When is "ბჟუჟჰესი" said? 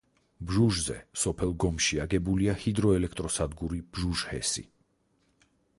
3.95-4.67